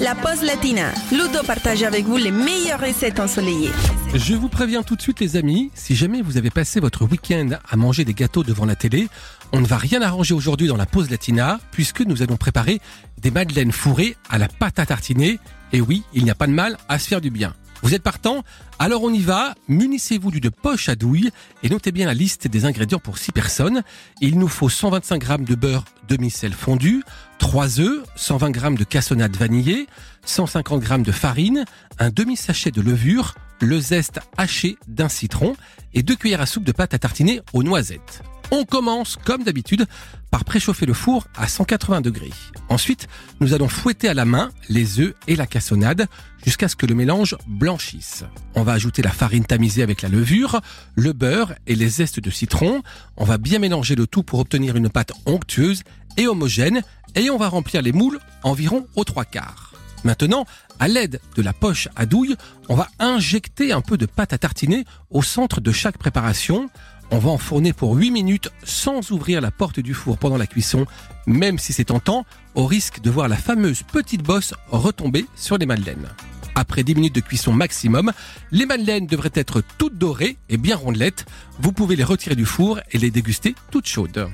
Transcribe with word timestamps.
la 0.00 0.14
pause 0.14 0.42
latina. 0.42 0.92
Ludo 1.12 1.42
partage 1.46 1.82
avec 1.82 2.06
vous 2.06 2.16
les 2.16 2.30
meilleures 2.30 2.80
recettes 2.80 3.20
ensoleillées. 3.20 3.70
Je 4.14 4.34
vous 4.34 4.48
préviens 4.48 4.82
tout 4.82 4.96
de 4.96 5.02
suite 5.02 5.20
les 5.20 5.36
amis, 5.36 5.70
si 5.74 5.94
jamais 5.94 6.22
vous 6.22 6.38
avez 6.38 6.50
passé 6.50 6.80
votre 6.80 7.04
week-end 7.04 7.50
à 7.68 7.76
manger 7.76 8.04
des 8.04 8.14
gâteaux 8.14 8.42
devant 8.42 8.64
la 8.64 8.76
télé, 8.76 9.08
on 9.52 9.60
ne 9.60 9.66
va 9.66 9.76
rien 9.76 10.00
arranger 10.00 10.32
aujourd'hui 10.32 10.68
dans 10.68 10.76
la 10.76 10.86
pause 10.86 11.10
latina, 11.10 11.60
puisque 11.70 12.00
nous 12.00 12.22
allons 12.22 12.36
préparer 12.36 12.80
des 13.18 13.30
madeleines 13.30 13.72
fourrées 13.72 14.16
à 14.30 14.38
la 14.38 14.48
pâte 14.48 14.78
à 14.78 14.86
tartiner. 14.86 15.38
Et 15.72 15.80
oui, 15.80 16.02
il 16.14 16.24
n'y 16.24 16.30
a 16.30 16.34
pas 16.34 16.46
de 16.46 16.52
mal 16.52 16.78
à 16.88 16.98
se 16.98 17.06
faire 17.06 17.20
du 17.20 17.30
bien. 17.30 17.54
Vous 17.82 17.94
êtes 17.94 18.02
partant 18.02 18.44
Alors 18.78 19.02
on 19.02 19.12
y 19.12 19.20
va, 19.20 19.54
munissez-vous 19.68 20.30
d'une 20.30 20.50
poche 20.50 20.88
à 20.88 20.96
douille 20.96 21.30
et 21.62 21.70
notez 21.70 21.92
bien 21.92 22.06
la 22.06 22.14
liste 22.14 22.46
des 22.46 22.66
ingrédients 22.66 22.98
pour 22.98 23.16
6 23.16 23.32
personnes. 23.32 23.82
Il 24.20 24.38
nous 24.38 24.48
faut 24.48 24.68
125 24.68 25.24
g 25.24 25.36
de 25.38 25.54
beurre 25.54 25.84
demi-sel 26.08 26.52
fondu, 26.52 27.02
3 27.38 27.80
œufs, 27.80 28.02
120 28.16 28.54
g 28.54 28.76
de 28.76 28.84
cassonade 28.84 29.34
vanillée, 29.36 29.86
150 30.26 30.84
g 30.84 30.98
de 30.98 31.12
farine, 31.12 31.64
un 31.98 32.10
demi-sachet 32.10 32.70
de 32.70 32.82
levure, 32.82 33.34
le 33.60 33.80
zeste 33.80 34.20
haché 34.36 34.76
d'un 34.88 35.08
citron 35.08 35.54
et 35.94 36.02
2 36.02 36.16
cuillères 36.16 36.40
à 36.40 36.46
soupe 36.46 36.64
de 36.64 36.72
pâte 36.72 36.94
à 36.94 36.98
tartiner 36.98 37.40
aux 37.52 37.62
noisettes. 37.62 38.22
On 38.52 38.64
commence, 38.64 39.16
comme 39.16 39.44
d'habitude, 39.44 39.86
par 40.30 40.44
préchauffer 40.44 40.84
le 40.84 40.92
four 40.92 41.26
à 41.36 41.46
180 41.46 42.00
degrés. 42.00 42.32
Ensuite, 42.68 43.06
nous 43.40 43.54
allons 43.54 43.68
fouetter 43.68 44.08
à 44.08 44.14
la 44.14 44.24
main 44.24 44.50
les 44.68 44.98
œufs 44.98 45.14
et 45.28 45.36
la 45.36 45.46
cassonade 45.46 46.06
jusqu'à 46.44 46.68
ce 46.68 46.74
que 46.74 46.86
le 46.86 46.96
mélange 46.96 47.36
blanchisse. 47.46 48.24
On 48.56 48.62
va 48.62 48.72
ajouter 48.72 49.02
la 49.02 49.10
farine 49.10 49.44
tamisée 49.44 49.82
avec 49.82 50.02
la 50.02 50.08
levure, 50.08 50.60
le 50.96 51.12
beurre 51.12 51.54
et 51.68 51.76
les 51.76 51.88
zestes 51.88 52.20
de 52.20 52.30
citron. 52.30 52.82
On 53.16 53.24
va 53.24 53.38
bien 53.38 53.60
mélanger 53.60 53.94
le 53.94 54.08
tout 54.08 54.24
pour 54.24 54.40
obtenir 54.40 54.76
une 54.76 54.88
pâte 54.88 55.12
onctueuse 55.26 55.82
et 56.16 56.26
homogène 56.26 56.82
et 57.14 57.30
on 57.30 57.36
va 57.36 57.48
remplir 57.48 57.82
les 57.82 57.92
moules 57.92 58.18
environ 58.42 58.86
aux 58.96 59.04
trois 59.04 59.24
quarts. 59.24 59.69
Maintenant, 60.04 60.46
à 60.78 60.88
l'aide 60.88 61.20
de 61.36 61.42
la 61.42 61.52
poche 61.52 61.88
à 61.96 62.06
douille, 62.06 62.36
on 62.68 62.74
va 62.74 62.88
injecter 62.98 63.72
un 63.72 63.80
peu 63.80 63.98
de 63.98 64.06
pâte 64.06 64.32
à 64.32 64.38
tartiner 64.38 64.84
au 65.10 65.22
centre 65.22 65.60
de 65.60 65.72
chaque 65.72 65.98
préparation. 65.98 66.70
On 67.10 67.18
va 67.18 67.30
enfourner 67.30 67.72
pour 67.72 67.94
8 67.94 68.10
minutes 68.10 68.50
sans 68.64 69.10
ouvrir 69.10 69.40
la 69.40 69.50
porte 69.50 69.80
du 69.80 69.94
four 69.94 70.16
pendant 70.16 70.38
la 70.38 70.46
cuisson, 70.46 70.86
même 71.26 71.58
si 71.58 71.72
c'est 71.72 71.86
tentant, 71.86 72.24
au 72.54 72.66
risque 72.66 73.00
de 73.00 73.10
voir 73.10 73.28
la 73.28 73.36
fameuse 73.36 73.82
petite 73.82 74.22
bosse 74.22 74.54
retomber 74.70 75.26
sur 75.34 75.58
les 75.58 75.66
madeleines. 75.66 76.08
Après 76.54 76.82
10 76.82 76.94
minutes 76.94 77.14
de 77.14 77.20
cuisson 77.20 77.52
maximum, 77.52 78.12
les 78.52 78.66
madeleines 78.66 79.06
devraient 79.06 79.30
être 79.34 79.62
toutes 79.78 79.98
dorées 79.98 80.36
et 80.48 80.56
bien 80.56 80.76
rondelettes. 80.76 81.26
Vous 81.58 81.72
pouvez 81.72 81.96
les 81.96 82.04
retirer 82.04 82.36
du 82.36 82.44
four 82.44 82.80
et 82.90 82.98
les 82.98 83.10
déguster 83.10 83.54
toutes 83.70 83.86
chaudes. 83.86 84.28